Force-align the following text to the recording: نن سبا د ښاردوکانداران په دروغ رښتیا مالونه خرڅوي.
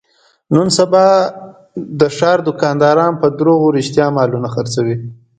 نن 0.53 0.67
سبا 0.77 1.07
د 1.99 2.01
ښاردوکانداران 2.17 3.13
په 3.21 3.27
دروغ 3.39 3.61
رښتیا 3.77 4.05
مالونه 4.15 4.47
خرڅوي. 4.55 4.95